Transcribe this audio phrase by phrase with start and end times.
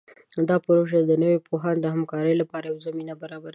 [0.49, 3.49] دا پروژه د نوو پوهانو د همکارۍ لپاره یوه زمینه برابروي.